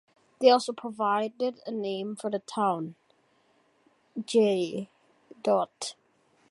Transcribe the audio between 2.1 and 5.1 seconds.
for the town; J.